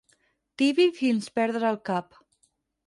Tibi 0.61 0.87
fins 1.01 1.29
perdre 1.39 1.71
el 1.75 1.81
cap. 1.93 2.21